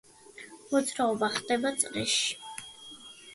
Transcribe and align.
მოძრაობა 0.71 1.29
ხდება 1.35 1.73
წრეში. 1.85 2.35